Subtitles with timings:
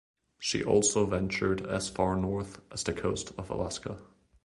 [0.39, 3.99] She also ventured as far north as the coast of Alaska.